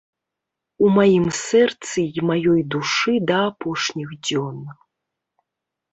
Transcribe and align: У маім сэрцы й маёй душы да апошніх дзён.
У 0.85 0.87
маім 0.95 1.27
сэрцы 1.41 1.99
й 2.17 2.19
маёй 2.29 2.61
душы 2.77 3.15
да 3.33 3.37
апошніх 3.53 4.09
дзён. 4.25 4.57